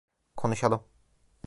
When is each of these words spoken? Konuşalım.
Konuşalım. 0.37 0.83